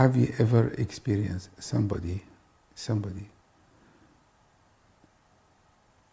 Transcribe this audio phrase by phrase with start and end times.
[0.00, 2.22] have you ever experienced somebody,
[2.74, 3.26] somebody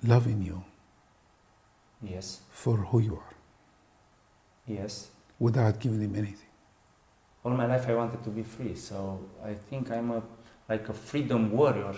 [0.04, 0.58] loving you
[2.01, 2.42] Yes.
[2.50, 3.33] for who you are
[4.77, 5.09] Yes.
[5.39, 6.51] without giving them anything?
[7.45, 8.97] All my life I wanted to be free, so
[9.52, 10.21] I think I'm a
[10.69, 11.95] like a freedom warrior.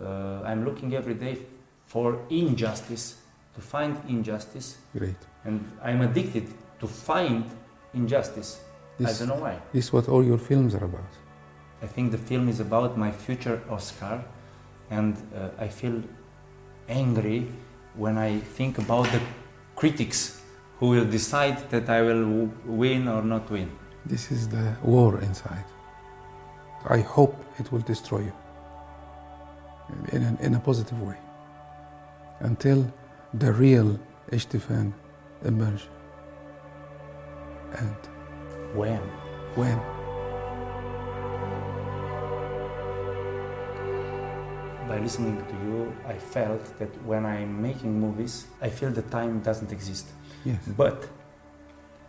[0.00, 1.34] Uh, I'm looking every day
[1.86, 3.06] for injustice,
[3.54, 4.68] to find injustice,
[4.98, 5.20] Great.
[5.44, 6.46] and I'm addicted
[6.80, 7.44] to find
[7.94, 8.50] injustice.
[9.00, 9.58] I This, don't know why.
[9.72, 11.12] this is what all your films are about.
[11.82, 14.22] I think the film is about my future Oscar,
[14.90, 16.02] and uh, I feel
[16.88, 17.46] angry
[17.96, 19.20] when I think about the
[19.76, 20.40] critics
[20.78, 23.70] who will decide that I will w- win or not win.
[24.06, 25.64] This is the war inside.
[26.88, 28.32] I hope it will destroy you
[30.12, 31.16] in a, in a positive way
[32.40, 32.92] until
[33.34, 33.98] the real
[34.30, 34.92] Ishtifan
[35.44, 35.88] emerges.
[37.78, 37.96] And
[38.74, 39.00] When?
[39.54, 39.78] when?
[44.88, 49.40] By listening to you, I felt that when I'm making movies, I feel the time
[49.40, 50.06] doesn't exist.
[50.44, 51.08] Yes, But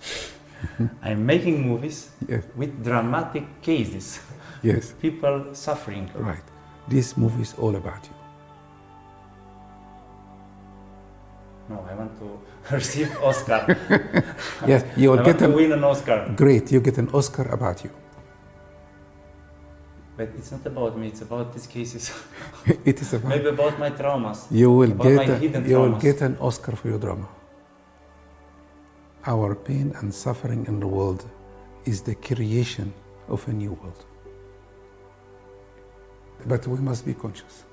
[1.01, 4.19] I'm making movies yes, with dramatic cases,
[4.63, 6.09] yes, people suffering.
[6.15, 6.43] right.
[6.87, 8.15] This movie is all about you.
[11.69, 12.27] No, I want to
[12.75, 13.61] receive Oscar.
[14.67, 16.31] Yes, you I will want get to an win an Oscar.
[16.35, 16.71] great.
[16.71, 17.91] You get an Oscar about you.
[20.17, 22.11] But it's not about me, it's about these cases.
[22.85, 24.45] it is about Maybe about my traumas.
[24.51, 27.27] you will about my get a, you will get an Oscar for your drama.
[29.25, 31.25] Our pain and suffering in the world
[31.85, 32.93] is the creation
[33.27, 34.05] of a new world.
[36.45, 37.63] But we must be conscious.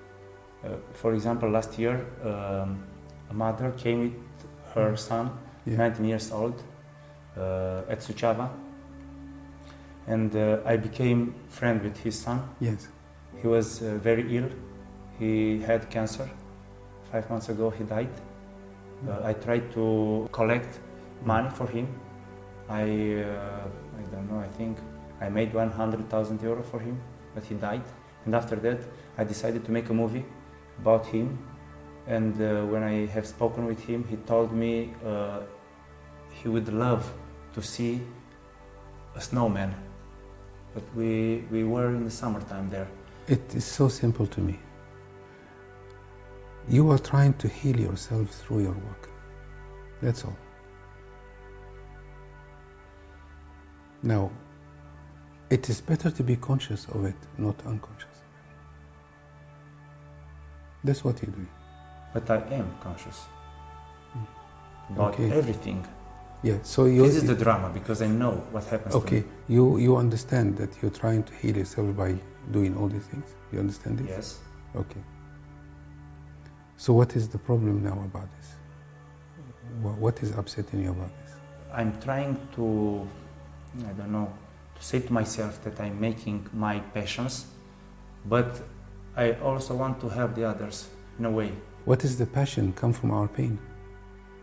[0.64, 2.84] Uh, for example, last year, um,
[3.30, 4.14] a mother came with
[4.74, 5.30] her son,
[5.66, 5.76] Yeah.
[5.76, 6.62] 19 years old,
[7.36, 8.48] uh, at Suceava,
[10.06, 12.42] and uh, I became friend with his son.
[12.60, 12.88] Yes.
[13.40, 14.48] He was uh, very ill.
[15.18, 16.28] He had cancer.
[17.12, 18.10] Five months ago, he died.
[19.08, 20.78] Uh, I tried to collect
[21.24, 21.86] money for him.
[22.68, 24.40] I, uh, I don't know.
[24.40, 24.78] I think
[25.20, 27.00] I made 100,000 euro for him,
[27.34, 27.82] but he died.
[28.24, 28.80] And after that,
[29.18, 30.24] I decided to make a movie
[30.78, 31.38] about him.
[32.06, 35.40] And uh, when I have spoken with him, he told me uh,
[36.32, 37.12] he would love
[37.54, 38.00] to see
[39.14, 39.74] a snowman.
[40.74, 42.88] But we, we were in the summertime there.
[43.28, 44.58] It is so simple to me.
[46.68, 49.08] You are trying to heal yourself through your work.
[50.00, 50.36] That's all.
[54.02, 54.30] Now,
[55.50, 58.06] it is better to be conscious of it, not unconscious.
[60.84, 61.48] That's what you're doing.
[62.12, 63.18] But I am conscious
[64.12, 64.92] hmm.
[64.94, 65.30] about Okay.
[65.32, 65.86] everything.
[66.42, 69.20] Yeah, so you This is the drama because I know what happens to okay.
[69.20, 69.24] me.
[69.48, 72.10] You you understand that you're trying to heal yourself by
[72.50, 73.26] doing all these things.
[73.52, 74.08] You understand this?
[74.08, 74.38] Yes.
[74.74, 75.02] Okay.
[76.76, 78.48] So what is the problem now about this?
[79.82, 81.34] What is upsetting you about this?
[81.72, 83.06] I'm trying to,
[83.86, 84.32] I don't know,
[84.76, 87.46] to say to myself that I'm making my passions,
[88.24, 88.62] but
[89.14, 90.88] I also want to help the others
[91.18, 91.52] in a way
[91.84, 93.58] What is the passion come from our pain?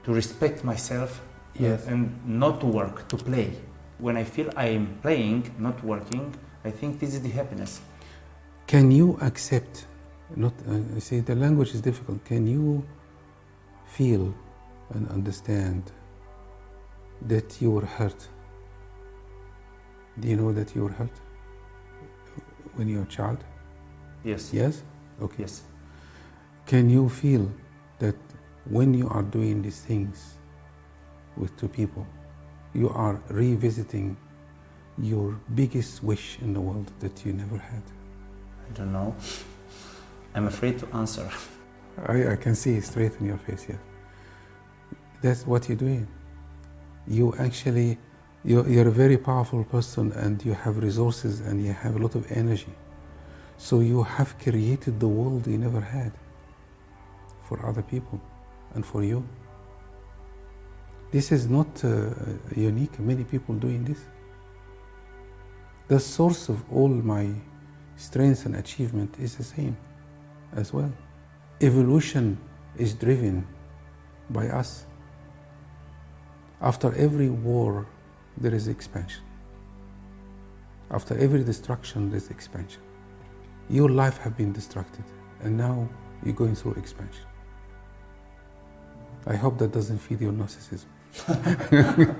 [0.08, 1.86] to respect myself uh, Yes.
[1.88, 3.52] and not to work, to play.
[4.00, 6.34] When I feel I am playing, not working,
[6.64, 7.82] I think this is the happiness.
[8.68, 9.86] Can you accept?
[10.36, 12.24] Not uh, see the language is difficult.
[12.24, 12.86] Can you
[13.86, 14.34] feel
[14.94, 15.92] and understand
[17.28, 18.22] that you were hurt?
[20.22, 21.16] Do you know that you were hurt
[22.76, 23.44] when you were a child?
[24.24, 24.54] Yes.
[24.54, 24.84] Yes.
[25.22, 25.44] Okay.
[25.44, 25.64] Yes.
[26.68, 27.50] Can you feel
[28.00, 28.18] that
[28.70, 30.34] when you are doing these things
[31.38, 32.06] with two people,
[32.74, 34.18] you are revisiting
[34.98, 37.82] your biggest wish in the world that you never had?
[38.70, 39.16] I don't know.
[40.36, 41.30] I'm afraid to answer.
[42.06, 43.80] I, I can see it straight in your face, yes.
[45.22, 46.06] That's what you're doing.
[47.08, 47.98] You actually,
[48.44, 52.16] you're, you're a very powerful person and you have resources and you have a lot
[52.16, 52.76] of energy.
[53.58, 56.12] So you have created the world you never had
[57.48, 58.20] for other people
[58.74, 59.28] and for you.
[61.12, 62.10] This is not uh,
[62.56, 64.00] unique, many people doing this.
[65.88, 67.30] The source of all my
[67.96, 69.78] strength and achievement is the same
[70.54, 70.92] as well.
[71.62, 72.38] Evolution
[72.78, 73.48] is driven
[74.30, 74.86] by us.
[76.62, 77.88] After every war,
[78.36, 79.24] there is expansion.
[80.92, 82.82] After every destruction, there's expansion.
[83.70, 85.04] Your life have been destructed,
[85.42, 85.88] and now
[86.24, 87.26] you're going through expansion.
[89.28, 90.86] I hope that doesn't feed your narcissism.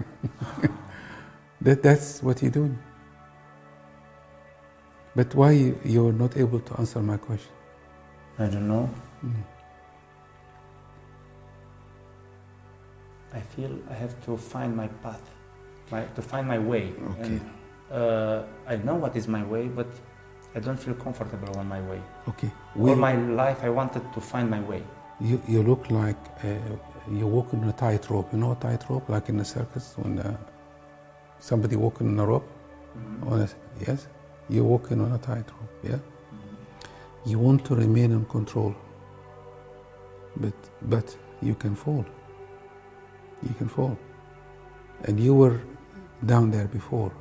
[1.62, 2.78] that, that's what you're doing.
[5.16, 7.52] But why you- you're not able to answer my question?
[8.38, 8.90] I don't know.
[9.26, 9.34] Mm.
[13.34, 15.22] I feel I have to find my path,
[15.92, 16.94] my, to find my way.
[17.12, 17.24] Okay.
[17.24, 17.42] And,
[17.92, 19.88] uh, I know what is my way, but
[20.56, 22.02] I don't feel comfortable on my way.
[22.30, 22.52] Okay.
[22.80, 24.84] All my life, I wanted to find my way.
[25.20, 26.48] you, you look like uh,
[27.12, 28.32] you're walking on a tightrope.
[28.34, 30.38] You know a tightrope, like in the circus when uh,
[31.40, 32.50] somebody walking on a rope.
[33.28, 33.50] On a,
[33.88, 34.08] yes,
[34.50, 35.70] you're walking on a tightrope.
[35.84, 36.00] Yeah.
[37.26, 38.76] You want to remain in control,
[40.38, 42.06] but but you can fall.
[43.44, 43.98] You can fall,
[45.04, 45.60] and you were
[46.26, 47.12] down there before,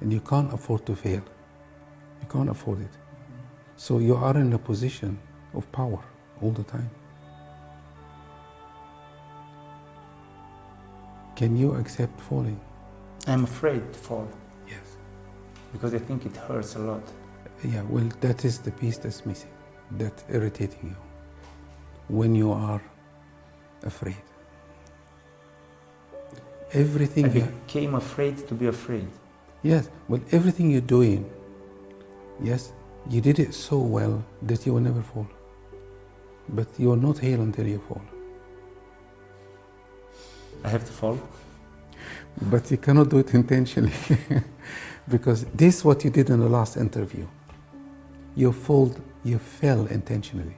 [0.00, 1.22] and you can't afford to fail.
[2.20, 2.90] You can't afford it.
[3.76, 5.18] So you are in a position
[5.54, 6.00] of power
[6.40, 6.90] all the time.
[11.40, 12.60] Can you accept falling?
[13.26, 14.28] I'm afraid to fall
[14.68, 14.86] Yes.
[15.72, 17.02] because I think it hurts a lot.
[17.64, 19.54] Yeah, well, that is the piece that's missing,
[19.92, 20.96] that's irritating you
[22.18, 22.82] when you are
[23.84, 24.22] afraid.
[26.74, 29.08] Everything I you, became afraid to be afraid.
[29.62, 31.24] yes, well, everything you're doing,
[32.50, 32.72] yes,
[33.08, 35.26] you did it so well that you will never fall.
[36.50, 38.02] But you will not heal until you fall.
[40.64, 41.18] I have to fall.
[42.42, 43.92] But you cannot do it intentionally
[45.08, 47.26] because this is what you did in the last interview.
[48.36, 50.56] You fall, you fell intentionally,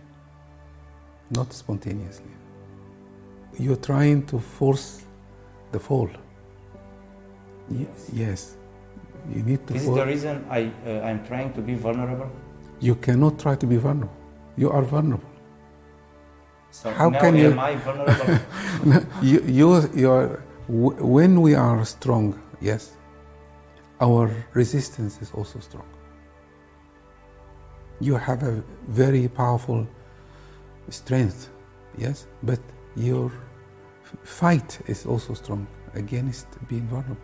[1.30, 2.30] not spontaneously.
[3.58, 5.04] You're trying to force
[5.72, 6.10] the fall.
[7.70, 8.56] Y- yes,
[9.34, 9.96] you need to This is fall.
[9.96, 12.30] the reason I, uh, I'm trying to be vulnerable.
[12.80, 14.14] You cannot try to be vulnerable.
[14.56, 15.28] You are vulnerable.
[16.72, 19.04] So How can am you- I vulnerable?
[19.22, 22.92] you, you, you are, w- when we are strong, yes,
[24.00, 25.84] our resistance is also strong.
[28.00, 29.86] You have a very powerful
[30.88, 31.50] strength,
[31.98, 32.58] yes, but
[32.96, 33.30] your
[34.24, 37.20] fight is also strong against being vulnerable.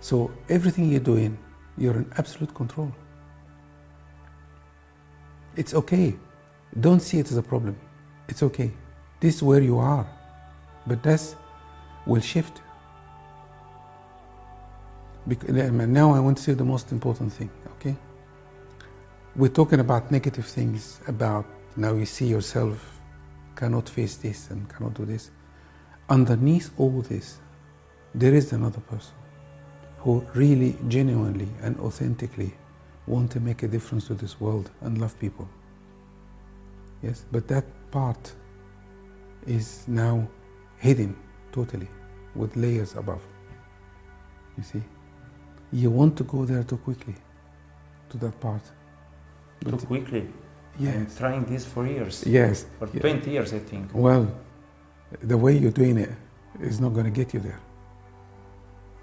[0.00, 1.38] So everything you're doing,
[1.78, 2.92] you're in absolute control.
[5.56, 6.14] It's okay.
[6.78, 7.76] Don't see it as a problem.
[8.28, 8.70] It's okay.
[9.20, 10.06] This is where you are.
[10.86, 11.34] But that
[12.06, 12.60] will shift.
[15.26, 17.96] Bec- now I want to say the most important thing, okay?
[19.36, 21.46] We're talking about negative things, about
[21.76, 23.00] now you see yourself
[23.54, 25.30] cannot face this and cannot do this.
[26.08, 27.38] Underneath all this,
[28.14, 29.14] there is another person
[29.98, 32.52] who really, genuinely, and authentically
[33.06, 35.48] want to make a difference to this world and love people.
[37.02, 38.32] Yes, but that part
[39.46, 40.26] is now
[40.78, 41.16] hidden
[41.52, 41.88] totally
[42.34, 43.22] with layers above.
[44.56, 44.82] You see?
[45.72, 47.14] You want to go there too quickly
[48.10, 48.62] to that part.
[49.64, 50.28] Too But quickly.
[50.80, 52.24] I'm trying this for years.
[52.26, 52.66] yes.
[52.78, 53.00] For Yeah.
[53.00, 53.90] 20 years, I think.
[53.92, 54.26] Well,
[55.22, 56.10] the way you're doing it
[56.60, 57.60] is not going to get you there.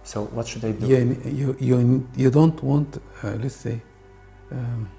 [0.03, 0.87] So what should I do?
[0.87, 0.99] Yeah,
[1.29, 3.81] you, you, you don't want, uh, let's say,
[4.51, 4.89] um,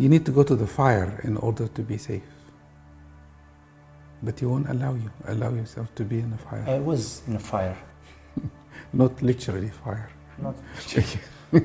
[0.00, 2.22] you need to go to the fire in order to be safe.
[4.22, 6.64] But you won't allow you, allow yourself to be in the fire.
[6.66, 7.76] I was in a fire.
[8.94, 10.08] Not literally fire.
[10.38, 10.56] Not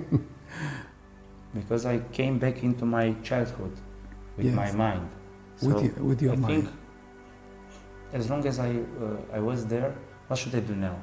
[1.54, 3.74] because I came back into my childhood
[4.36, 4.56] with Yes.
[4.56, 5.10] my mind.
[5.62, 6.64] with, So your, with your I mind.
[6.64, 6.66] think
[8.12, 9.96] as long as I, uh, I was there,
[10.28, 10.98] what should I do now?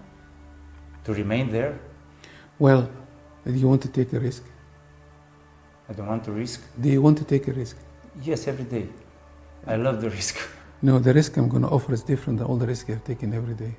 [1.05, 1.79] To remain there?
[2.59, 2.91] Well,
[3.47, 4.45] do you want to take a risk?
[5.89, 6.61] I don't want to risk.
[6.81, 7.77] Do you want to take a risk?
[8.23, 8.89] Yes, every day.
[9.67, 10.37] I love the risk.
[10.85, 13.33] No, the risk I'm going to offer is different than all the risk I've taken
[13.33, 13.77] every day.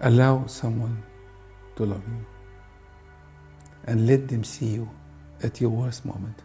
[0.00, 1.04] Allow someone
[1.76, 2.26] to love you
[3.84, 4.90] and let them see you
[5.40, 6.42] at your worst moment.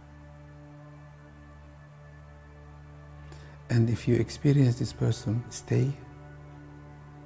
[3.72, 5.92] And if you experience this person stay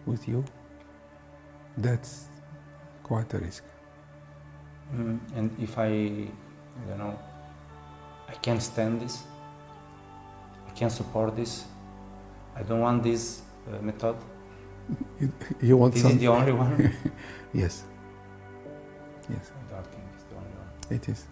[0.06, 0.46] with you,
[1.78, 2.28] that's
[3.04, 3.64] quite a risk.
[4.96, 7.18] Mm, and if I, you know,
[8.28, 9.24] I can't stand this,
[10.68, 11.66] I can't support this,
[12.56, 14.16] I don't want this uh, method.
[15.20, 15.32] You,
[15.62, 16.12] you want This some?
[16.14, 16.94] is the only one.
[17.54, 17.84] yes.
[19.30, 19.52] Yes.
[19.70, 20.96] I don't think it's the only one.
[20.96, 21.26] It is.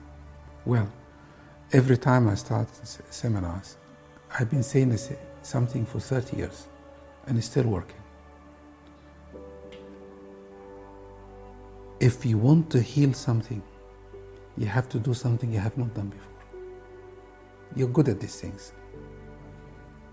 [0.66, 0.88] Well,
[1.74, 3.78] every time I start s- seminars,
[4.40, 5.12] I've been saying this,
[5.42, 6.68] something for 30 years
[7.28, 7.98] and it's still working.
[12.00, 13.62] If you want to heal something,
[14.58, 16.26] you have to do something you have not done before.
[17.76, 18.74] You're good at these things.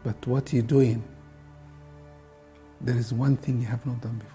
[0.02, 1.02] But what you're doing,
[2.80, 4.32] there is one thing you have not done before.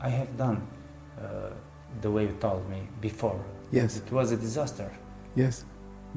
[0.00, 0.66] I have done
[1.20, 1.50] uh,
[2.00, 3.42] the way you told me before.
[3.70, 4.90] Yes, It was a disaster.
[5.36, 5.64] yes.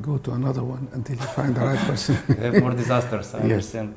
[0.02, 2.18] Go to another one until you find the right person.
[2.30, 3.44] You have more disasters, I Yes.
[3.44, 3.94] understand.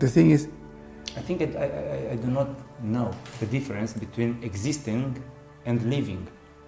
[0.00, 0.48] the thing is,
[1.16, 2.48] I think I, I, I do not
[2.82, 5.22] know the difference between existing
[5.64, 6.26] and living.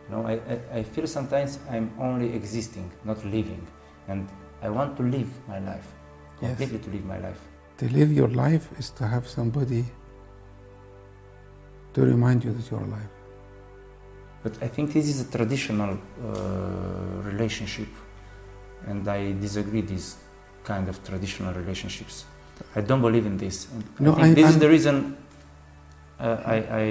[0.09, 3.67] You know, I, I, I feel sometimes I'm only existing, not living.
[4.09, 4.26] And
[4.62, 5.87] I want to live my life,
[6.40, 6.57] Yes.
[6.57, 7.40] completely to live my life.
[7.78, 9.85] to live your life is to have somebody
[11.95, 13.11] to remind you that you're alive.
[14.43, 17.88] But I think this is a traditional uh, relationship,
[18.87, 20.17] and I disagree these
[20.64, 22.25] kind of traditional relationships.
[22.77, 23.69] I don't believe in this.
[23.99, 25.17] No, I I- this is I'm- the reason
[26.21, 26.85] uh, I, I,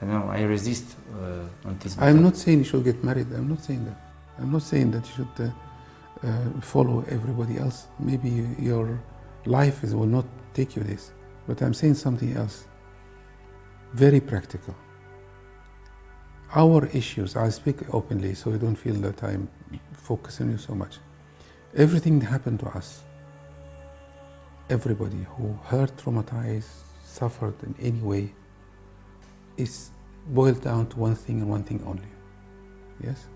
[0.00, 1.96] I don't know, I resist uh, on this.
[1.98, 3.26] I'm not saying you should get married.
[3.32, 3.98] I'm not saying that.
[4.38, 5.50] I'm not saying that you should uh,
[6.26, 7.86] uh, follow everybody else.
[7.98, 9.00] Maybe your
[9.46, 11.12] life is, will not take you this.
[11.46, 12.64] But I'm saying something else.
[13.92, 14.74] Very practical.
[16.54, 19.48] Our issues, I speak openly so you don't feel that I'm
[19.92, 20.98] focusing on you so much.
[21.76, 23.02] Everything that happened to us,
[24.70, 26.70] everybody who hurt, traumatized,
[27.04, 28.32] suffered in any way,
[29.56, 29.90] is
[30.28, 32.10] boiled down to one thing and one thing only.
[33.02, 33.26] Yes?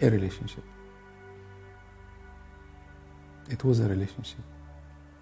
[0.00, 0.62] A relationship.
[3.50, 4.40] It was a relationship.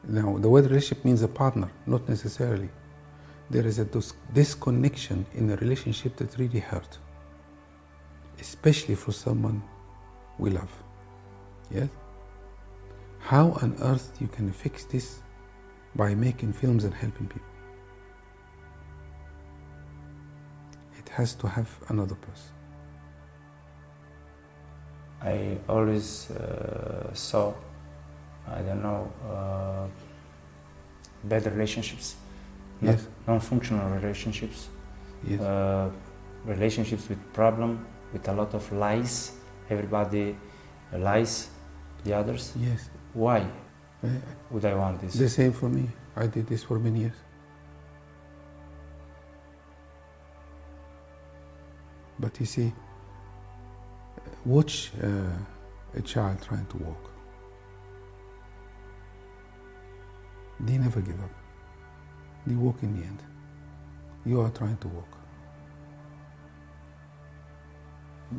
[0.07, 2.69] Now, the word relationship means a partner, not necessarily.
[3.51, 6.99] There is a dis- disconnection in a relationship that really hurt,
[8.41, 9.63] especially for someone
[10.39, 10.73] we love.
[11.71, 11.89] Yes?
[13.25, 15.21] How on earth you can fix this
[15.97, 17.49] by making films and helping people?
[20.99, 22.51] It has to have another person.
[25.23, 27.55] I always uh, saw,
[28.47, 29.87] I don't know, uh,
[31.25, 32.17] bad relationships,
[32.83, 33.07] Yes.
[33.27, 34.69] non-functional relationships,
[35.27, 35.41] Yes.
[35.41, 35.89] uh,
[36.45, 39.33] relationships with problem, with a lot of lies.
[39.71, 40.37] Everybody
[40.93, 41.49] lies,
[42.05, 42.53] the others.
[42.57, 42.91] yes.
[43.15, 43.47] Why
[44.03, 44.09] Uh,
[44.51, 45.15] would I want this?
[45.15, 45.89] The same for me.
[46.15, 47.17] I did this for many years.
[52.19, 52.73] But you see,
[54.45, 57.11] watch uh, a child trying to walk.
[60.61, 61.31] They never give up.
[62.47, 63.21] They walk in the end.
[64.27, 65.13] You are trying to walk.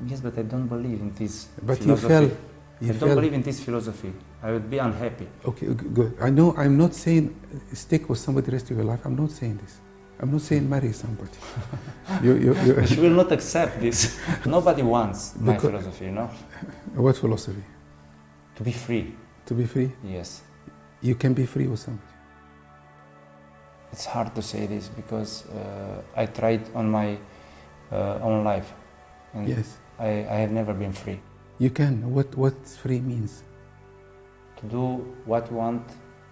[0.08, 2.08] Yes, but I don't believe in this But you philosophy.
[2.08, 2.24] fell.
[2.82, 3.16] You I don't fell.
[3.16, 4.14] believe in this philosophy.
[4.44, 5.28] I would be unhappy.
[5.46, 6.16] Okay, good.
[6.22, 7.34] I know I'm not saying
[7.74, 9.02] stick with somebody the rest of your life.
[9.06, 9.80] I'm not saying this.
[10.20, 11.32] I'm not saying marry somebody.
[12.24, 14.18] you, you, you, She will not accept this.
[14.46, 16.30] Nobody wants my Because- philosophy, you know?
[16.96, 17.64] what philosophy?
[18.56, 19.14] To be free.
[19.48, 19.92] To be free?
[20.04, 20.42] Yes.
[21.02, 22.08] You can be free with somebody.
[23.92, 27.18] It's hard to say this because uh, I tried on my
[27.92, 28.74] uh, own life.
[29.34, 31.20] And Yes, I, I have never been free.
[31.60, 32.12] you can.
[32.14, 33.44] What what free means?
[34.70, 35.84] Do what you want,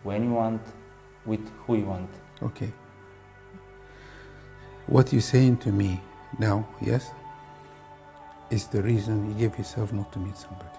[0.03, 0.61] when you want,
[1.25, 2.09] with who you want.
[2.41, 2.71] Okay.
[4.87, 6.01] What you're saying to me
[6.39, 7.11] now, yes,
[8.49, 10.69] is the reason you give yourself not to meet somebody.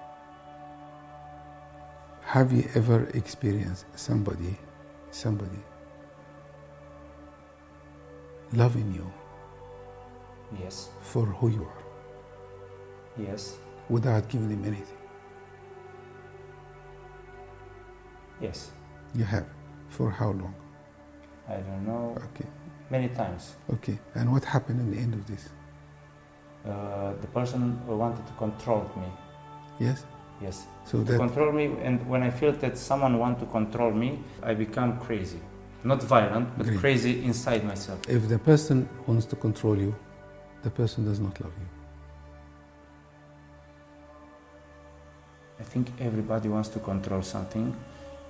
[2.22, 4.56] Have you ever experienced somebody,
[5.10, 5.62] somebody
[8.52, 9.12] loving you
[10.60, 10.90] Yes.
[11.00, 11.82] for who you are
[13.16, 13.56] Yes.
[13.88, 15.03] without giving them anything?
[18.40, 18.70] Yes.
[19.14, 19.46] You have.
[19.88, 20.54] For how long?
[21.48, 22.16] I don't know.
[22.34, 22.48] Okay.
[22.90, 23.54] Many times.
[23.72, 23.98] Okay.
[24.14, 25.48] And what happened in the end of this?
[26.66, 29.06] Uh, the person wanted to control me.
[29.78, 30.04] Yes?
[30.40, 30.66] Yes.
[30.84, 34.18] So to that control me and when i feel that someone want to control me
[34.42, 35.40] i become crazy
[35.84, 36.78] not violent but Great.
[36.80, 39.94] crazy inside myself if the person wants to control you,
[40.62, 41.68] the person does not love you.
[45.60, 47.74] i think everybody wants to control something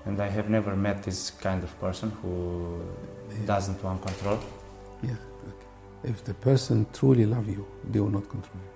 [0.06, 2.32] and i have never met this kind of person who
[3.30, 3.46] Yeah.
[3.46, 4.38] doesn't want control
[5.02, 5.16] Yeah.
[5.50, 6.10] Okay.
[6.12, 8.72] If the person truly love you, they will not control you.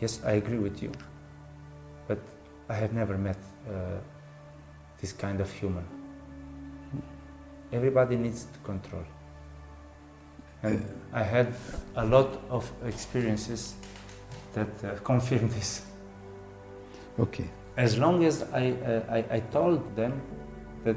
[0.00, 0.90] yes i agree with you
[2.08, 2.18] but
[2.68, 3.38] i have never met
[3.68, 3.98] uh,
[5.00, 5.84] this kind of human
[7.72, 9.04] everybody needs to control
[10.62, 11.52] and i had
[11.96, 13.74] a lot of experiences
[14.52, 15.82] that uh, confirm this
[17.18, 17.48] Okay.
[17.76, 20.20] as long as I, uh, I, I told them
[20.84, 20.96] that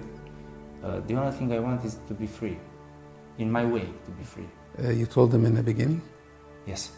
[0.84, 2.58] uh, the only thing I want is to be free,
[3.38, 4.50] in my way to be free.
[4.84, 6.02] Uh, you told them in the beginning.
[6.66, 6.92] Yes.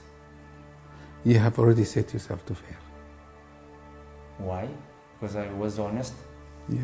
[1.23, 2.77] You have already set yourself to fail.
[4.37, 4.67] Why?
[5.21, 6.13] because I was honest.
[6.67, 6.79] Yeah,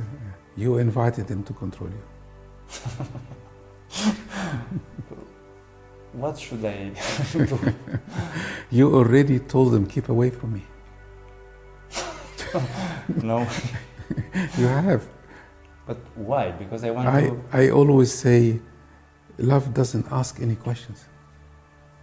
[0.55, 2.03] you invited them to control you.
[6.13, 6.91] What should I
[7.33, 7.59] do?
[8.71, 10.63] You already told them, keep away from me.
[13.23, 13.39] no,
[14.57, 15.03] You have.
[15.85, 16.51] but why?
[16.51, 17.41] Because I want I, to.
[17.53, 18.59] I always say,
[19.37, 21.05] love doesn't ask any questions.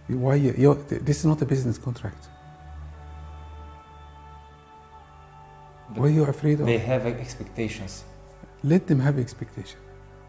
[0.07, 2.27] Why you, you're, this is not a business contract.
[5.95, 6.65] What are you afraid of?
[6.65, 8.03] They have expectations,
[8.63, 9.79] Let them have expectation.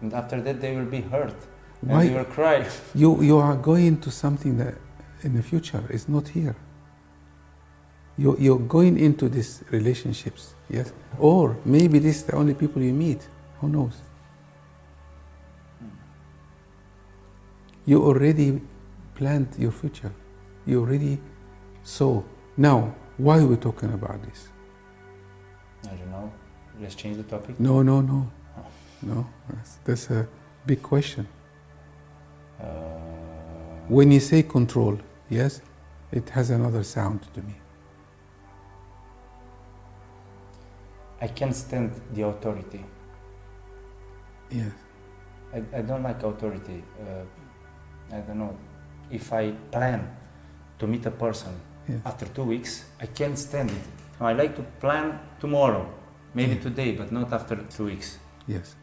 [0.03, 1.35] and after that they will be hurt,
[1.83, 2.59] and Why they will cry.
[3.03, 4.75] you you are going to something that
[5.23, 6.55] in the future is not here.
[8.19, 12.95] You you're going into these relationships, yes, or maybe this is the only people you
[12.95, 13.29] meet.
[13.61, 14.03] Who knows?
[17.85, 18.61] You already
[19.15, 20.13] planned your future.
[20.67, 21.19] You already
[21.85, 22.23] saw.
[22.57, 24.49] Now, why are we talking about this?
[25.85, 26.33] I don't know.
[26.81, 27.61] Let's change the topic.
[27.61, 28.31] No, no, no,
[29.03, 29.27] no.
[29.49, 30.27] That's, that's a
[30.67, 31.29] big question.
[32.61, 32.65] Uh,
[33.89, 34.99] When you say control,
[35.31, 35.61] yes,
[36.11, 37.55] it has another sound to me.
[41.21, 42.85] I can't stand the authority.
[44.51, 44.73] Yes.
[45.53, 46.83] I, I don't like authority.
[47.01, 48.57] Uh, I don't know.
[49.11, 50.01] If I plan
[50.79, 51.53] to meet a person
[51.89, 52.01] Yeah.
[52.05, 53.85] after two weeks, I can't stand it.
[54.21, 55.87] I like to plan tomorrow,
[56.35, 56.63] maybe Yeah.
[56.63, 58.19] today, but not after two weeks.
[58.47, 58.77] Yes.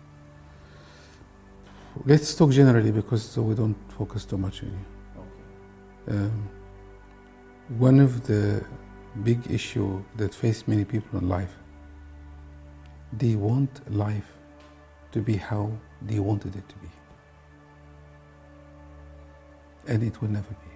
[2.06, 4.86] Let's talk generally because so we don't focus too much on you.
[5.22, 6.18] Okay.
[6.18, 6.50] Um,
[7.78, 8.66] one of the
[9.24, 11.56] big issue that face many people in life,
[13.17, 14.34] they want life
[15.12, 16.89] to be how they wanted it to be.
[19.88, 20.74] And it will never be.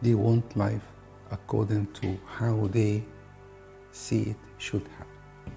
[0.00, 0.86] They want life
[1.30, 3.04] according to how they
[3.92, 5.52] see it should happen.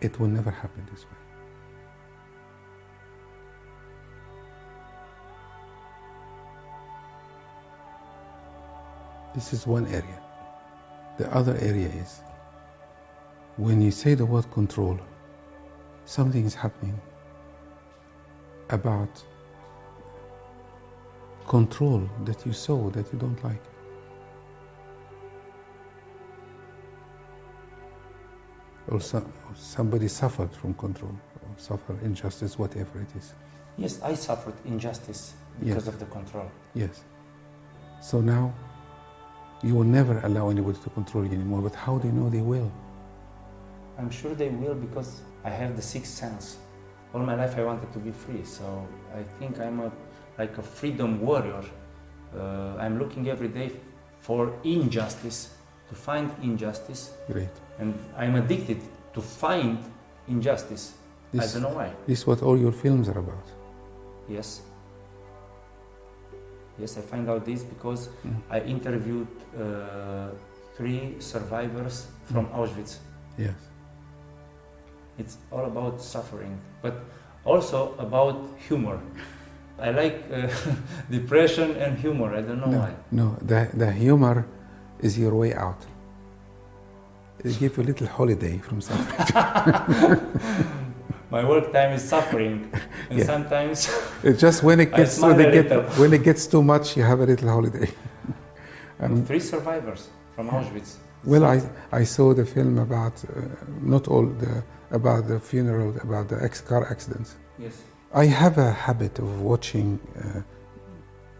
[0.00, 1.27] It will never happen this way.
[9.38, 10.20] This is one area.
[11.16, 12.22] The other area is
[13.56, 14.98] when you say the word control,
[16.06, 17.00] something is happening
[18.70, 19.22] about
[21.46, 23.62] control that you saw that you don't like.
[28.88, 33.34] Or, some, or somebody suffered from control, or suffer injustice, whatever it is.
[33.76, 35.94] Yes, I suffered injustice because Yes.
[35.94, 36.50] of the control.
[36.74, 37.04] Yes.
[38.00, 38.52] So now
[39.62, 41.60] you will never allow anybody to control you anymore.
[41.62, 42.70] But how do you know they will?
[43.98, 46.58] I'm sure they will because I have the sixth sense.
[47.12, 49.90] All my life I wanted to be free, so I think I'm a
[50.38, 51.64] like a freedom warrior.
[52.36, 53.72] Uh, I'm looking every day
[54.20, 55.54] for injustice,
[55.88, 57.48] to find injustice, Great.
[57.78, 58.80] and I'm addicted
[59.14, 59.78] to find
[60.28, 60.92] injustice.
[61.32, 61.90] I don't know why.
[62.06, 63.46] this is what all your films are about.
[64.28, 64.60] Yes.
[66.80, 68.36] Yes, I find out this because Mm.
[68.50, 70.28] I interviewed uh,
[70.76, 72.98] three survivors from Auschwitz.
[73.36, 73.54] Yes.
[75.18, 76.94] It's all about suffering, but
[77.44, 78.36] also about
[78.68, 78.98] humor.
[79.80, 80.48] I like uh,
[81.10, 82.34] depression and humor.
[82.34, 82.94] I don't know no, why.
[83.10, 84.46] no, the, the humor
[85.00, 85.84] is your way out.
[87.44, 90.20] It gives you a little holiday from suffering.
[91.30, 92.70] My work time is suffering,
[93.10, 93.24] and Yeah.
[93.26, 93.90] sometimes
[94.22, 97.02] It's just when it gets smile when it, get, when it gets too much, you
[97.02, 97.88] have a little holiday.
[99.00, 100.96] Um, three survivors from Auschwitz.
[101.24, 101.62] Well, I,
[101.92, 103.42] I saw the film about uh,
[103.80, 107.36] not all the about the funeral about the ex car accidents.
[107.60, 107.74] Yes.
[108.12, 110.40] I have a habit of watching, uh,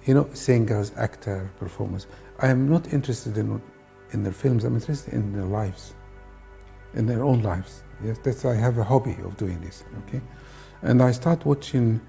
[0.07, 2.07] you know, singers, actor, performers.
[2.39, 3.61] I am not interested in
[4.13, 4.63] in their films.
[4.65, 5.95] I'm interested in their lives,
[6.95, 7.83] in their own lives.
[8.03, 9.85] Yes, that's I have a hobby of doing this.
[10.07, 10.21] Okay,
[10.83, 12.01] and I start watching,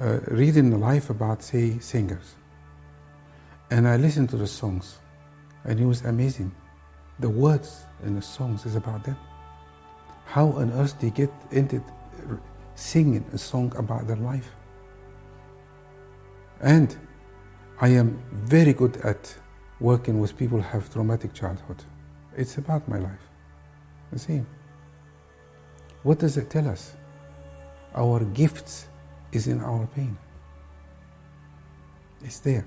[0.00, 2.34] uh, reading the life about say singers,
[3.70, 4.98] and I listen to the songs,
[5.64, 6.52] and it was amazing.
[7.20, 9.16] The words in the songs is about them.
[10.24, 11.82] How on earth they get into
[12.74, 14.50] singing a song about their life.
[16.60, 16.96] And
[17.80, 19.34] I am very good at
[19.80, 21.84] working with people who have traumatic childhood.
[22.36, 23.24] It's about my life.
[24.12, 24.46] The same.
[26.02, 26.94] What does it tell us?
[27.94, 28.88] Our gifts
[29.32, 30.18] is in our pain.
[32.22, 32.66] It's there.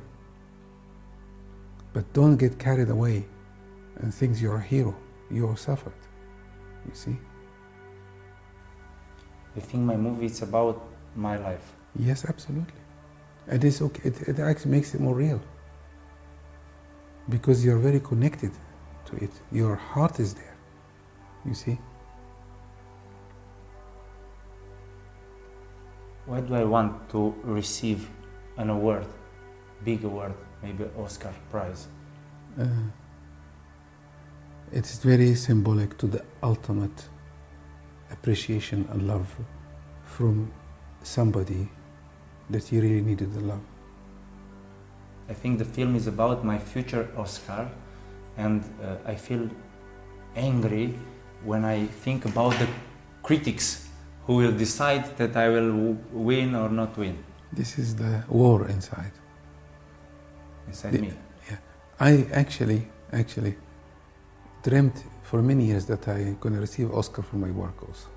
[1.93, 3.25] But don't get carried away
[3.97, 4.95] and think you're a hero.
[5.31, 5.93] You suffered.
[6.87, 7.17] You see?
[9.55, 10.81] You think my movie is about
[11.15, 11.75] my life?
[11.95, 12.81] Yes, absolutely.
[13.47, 14.09] And it's okay.
[14.09, 15.41] It, it actually makes it more real.
[17.29, 18.51] because you're very connected
[19.05, 19.31] to it.
[19.51, 20.55] Your heart is there.
[21.45, 21.79] You see?
[26.25, 28.09] Why do I want to receive
[28.57, 29.05] an award,
[29.83, 31.88] big award, maybe Oscar prize?
[32.59, 32.65] Uh,
[34.71, 37.09] it's very symbolic to the ultimate
[38.09, 39.36] appreciation and love
[40.05, 40.51] from
[41.01, 41.69] somebody
[42.49, 43.62] that you really needed the love.
[45.29, 47.69] I think the film is about my future Oscar,
[48.38, 49.49] and uh, I feel
[50.36, 50.95] angry
[51.43, 52.67] when I think about the
[53.23, 53.82] critics
[54.25, 57.17] who will decide that I will w- win or not win
[57.51, 59.12] This is the war inside.
[60.67, 61.13] inside The- me.
[61.99, 62.81] I actually,
[63.12, 63.55] actually
[64.63, 68.07] dreamt for many years that I'm going to receive Oscar for my work also.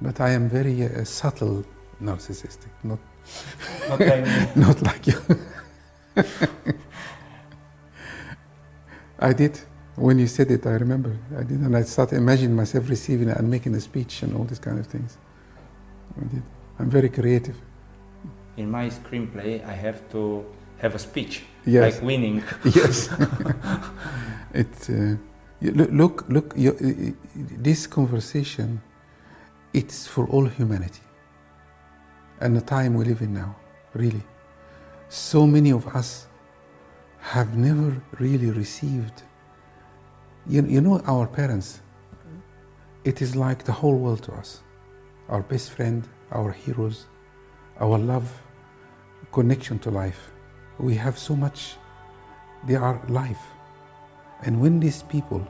[0.00, 1.64] But I am very uh, subtle
[2.02, 2.98] narcissistic, not
[3.88, 4.26] Not like
[4.66, 5.18] not like you.
[9.18, 9.54] I did.
[9.96, 11.16] When you said it, I remember.
[11.38, 14.44] I did, and I started imagining myself receiving it and making a speech and all
[14.44, 15.16] these kind of things.
[16.20, 16.42] I did.
[16.78, 17.56] I'm very creative.
[18.56, 20.44] In my screenplay, I have to
[20.78, 21.94] have a speech, Yes.
[21.94, 22.42] like winning.
[22.64, 23.08] yes.
[24.52, 24.90] it.
[24.90, 25.16] Uh,
[25.60, 26.54] look, look, look.
[26.58, 26.72] Uh,
[27.34, 28.80] this conversation,
[29.72, 31.02] it's for all humanity,
[32.40, 33.54] and the time we live in now.
[33.94, 34.22] Really,
[35.08, 36.26] so many of us
[37.20, 39.22] have never really received.
[40.46, 41.80] You, you know, our parents.
[43.04, 44.62] It is like the whole world to us.
[45.28, 47.06] Our best friend, our heroes,
[47.80, 48.30] our love,
[49.32, 50.30] connection to life.
[50.78, 51.76] We have so much
[52.66, 53.42] they are life.
[54.42, 55.46] And when these people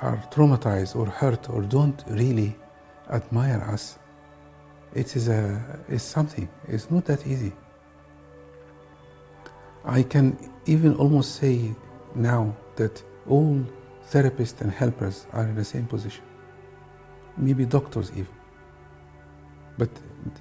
[0.00, 2.56] are traumatized or hurt or don't really
[3.10, 3.98] admire us,
[4.94, 6.48] it is a it's something.
[6.66, 7.52] It's not that easy.
[9.84, 10.36] I can
[10.66, 11.74] even almost say
[12.14, 13.64] now that all
[14.10, 16.24] therapists and helpers are in the same position.
[17.36, 18.34] Maybe doctors even.
[19.76, 19.90] But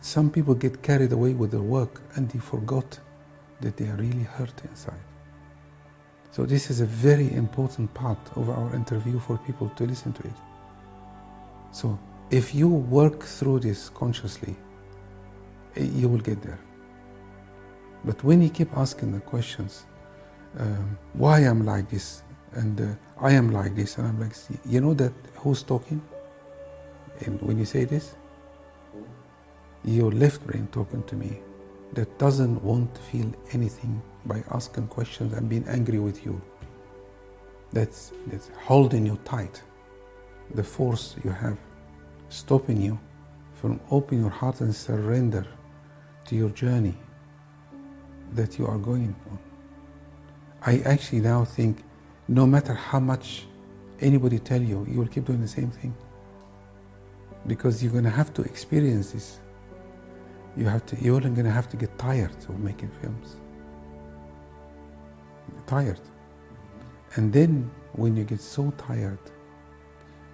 [0.01, 2.99] some people get carried away with their work and they forgot
[3.61, 4.99] that they are really hurt inside.
[6.31, 10.23] So this is a very important part of our interview for people to listen to
[10.23, 10.33] it.
[11.71, 14.55] So if you work through this consciously,
[15.75, 16.59] you will get there.
[18.03, 19.85] But when you keep asking the questions,
[20.59, 22.23] um, why I'm like this,
[22.53, 22.85] and uh,
[23.19, 26.01] I am like this, and I'm like, this, you know that who's talking?
[27.25, 28.15] And when you say this,
[29.83, 31.39] your left brain talking to me
[31.93, 36.41] that doesn't want to feel anything by asking questions and being angry with you.
[37.71, 39.61] That's, that's holding you tight.
[40.55, 41.57] The force you have
[42.29, 42.99] stopping you
[43.53, 45.45] from opening your heart and surrender
[46.25, 46.97] to your journey
[48.33, 49.39] that you are going on.
[50.61, 51.83] I actually now think
[52.27, 53.45] no matter how much
[54.01, 55.95] anybody tell you, you will keep doing the same thing.
[57.45, 59.39] Because you're going to have to experience this.
[60.55, 63.37] You have to you're only going to have to get tired of making films.
[65.67, 66.01] Tired.
[67.15, 69.19] And then when you get so tired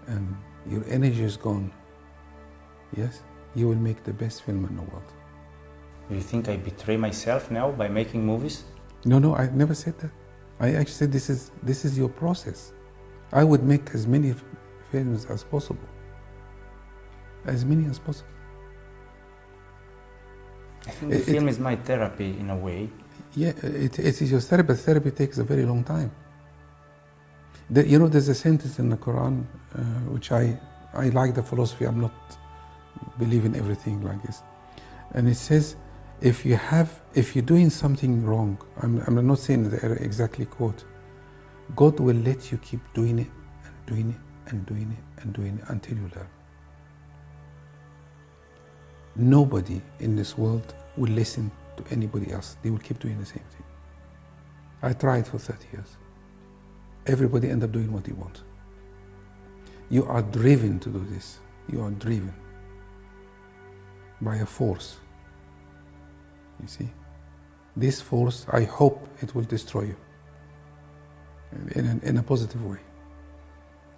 [0.07, 0.35] and
[0.69, 1.71] your energy is gone
[2.95, 3.21] yes
[3.55, 5.09] you will make the best film in the world.
[6.09, 8.63] Do you think I betray myself now by making movies?
[9.05, 10.11] no no i never said that
[10.59, 12.73] i actually said this is this is your process
[13.31, 14.33] i would make as many
[14.91, 15.89] films as possible
[17.45, 18.29] as many as possible
[20.87, 22.89] I think the It- film is my therapy in a way.
[23.35, 26.11] Yeah, it, it is your therapy, but therapy takes a very long time.
[27.69, 29.79] The, you know, there's a sentence in the Quran uh,
[30.13, 30.59] which I,
[30.93, 32.11] I like the philosophy, I'm not
[33.17, 34.43] believing everything like this.
[35.13, 35.77] And it says,
[36.21, 40.83] if you have, if you're doing something wrong, I'm, I'm not saying the exactly quote,
[41.75, 43.29] God will let you keep doing it
[43.65, 46.29] and doing it and doing it and doing it until you learn.
[49.15, 52.57] Nobody in this world will listen to anybody else.
[52.63, 53.63] They will keep doing the same thing.
[54.81, 55.97] I tried for 30 years.
[57.07, 58.43] Everybody end up doing what they want.
[59.89, 61.39] You are driven to do this.
[61.71, 62.33] You are driven
[64.21, 64.97] by a force.
[66.61, 66.89] You see?
[67.75, 69.95] This force, I hope it will destroy you
[71.75, 72.79] in a, in a positive way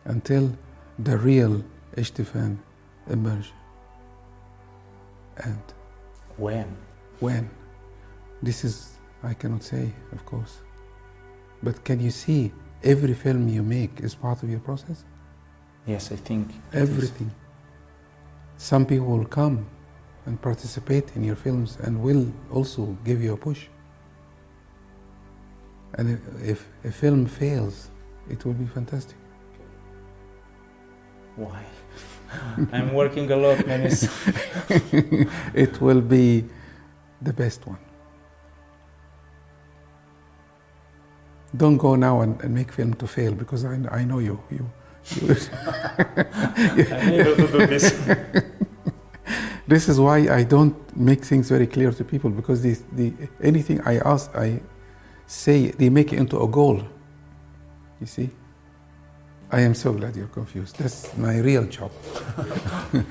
[0.05, 0.51] until
[0.99, 1.63] the real
[1.97, 2.57] Ishtifan
[3.09, 3.51] emerge.
[5.37, 5.61] And
[6.37, 6.77] When?
[7.19, 7.49] when?
[8.41, 10.61] This is, I cannot say, of course.
[11.63, 12.51] But can you see
[12.83, 15.03] every film you make is part of your process?
[15.85, 16.49] Yes, I think.
[16.73, 17.31] Everything.
[18.57, 19.65] Some people will come
[20.25, 23.67] and participate in your films and will also give you a push.
[25.97, 27.89] And if a film fails,
[28.29, 29.17] it will be fantastic.
[31.35, 31.63] Why?
[32.73, 33.85] I'm working a lot, man.
[35.53, 36.45] it will be
[37.21, 37.79] the best one.
[41.55, 44.41] Don't go now and, and make film to fail because I, I know you.
[44.49, 44.69] You.
[45.15, 45.29] you
[46.91, 47.93] I'm able to do this.
[49.67, 53.82] This is why I don't make things very clear to people because the, the, anything
[53.82, 54.62] I ask, I
[55.25, 56.84] say, they make it into a goal.
[57.99, 58.30] You see?
[59.51, 60.78] I am so glad you're confused.
[60.78, 61.91] That's my real job.